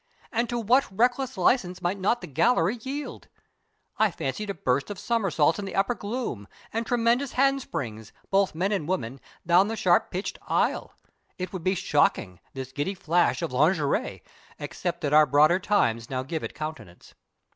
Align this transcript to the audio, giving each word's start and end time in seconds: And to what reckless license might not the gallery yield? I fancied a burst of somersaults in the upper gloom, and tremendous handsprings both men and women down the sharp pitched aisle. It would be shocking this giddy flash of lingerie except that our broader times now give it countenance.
And 0.31 0.49
to 0.49 0.57
what 0.57 0.89
reckless 0.91 1.37
license 1.37 1.79
might 1.79 1.99
not 1.99 2.21
the 2.21 2.25
gallery 2.27 2.79
yield? 2.81 3.27
I 3.99 4.09
fancied 4.09 4.49
a 4.49 4.55
burst 4.55 4.89
of 4.89 4.97
somersaults 4.97 5.59
in 5.59 5.65
the 5.65 5.75
upper 5.75 5.93
gloom, 5.93 6.47
and 6.73 6.87
tremendous 6.87 7.33
handsprings 7.33 8.11
both 8.31 8.55
men 8.55 8.71
and 8.71 8.87
women 8.87 9.19
down 9.45 9.67
the 9.67 9.75
sharp 9.75 10.09
pitched 10.09 10.39
aisle. 10.47 10.91
It 11.37 11.53
would 11.53 11.63
be 11.63 11.75
shocking 11.75 12.39
this 12.55 12.71
giddy 12.71 12.95
flash 12.95 13.43
of 13.43 13.53
lingerie 13.53 14.23
except 14.57 15.01
that 15.01 15.13
our 15.13 15.27
broader 15.27 15.59
times 15.59 16.09
now 16.09 16.23
give 16.23 16.43
it 16.43 16.55
countenance. 16.55 17.13